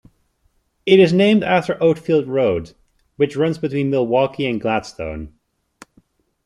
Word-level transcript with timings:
It 0.87 0.99
is 0.99 1.13
named 1.13 1.43
after 1.43 1.75
Oatfield 1.75 2.25
Road, 2.25 2.73
which 3.17 3.35
runs 3.35 3.59
between 3.59 3.91
Milwaukie 3.91 4.49
and 4.49 4.59
Gladstone. 4.59 5.35